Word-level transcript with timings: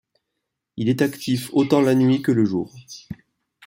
Il 0.77 0.89
est 0.89 1.03
actif 1.03 1.51
autant 1.53 1.79
la 1.79 1.93
nuit 1.93 2.23
que 2.23 2.31
le 2.31 2.43
jour. 2.43 2.73